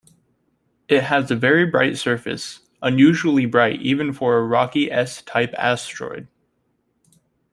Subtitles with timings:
[0.87, 6.27] It has a very bright surface, unusually bright even for a rocky S-type asteroid.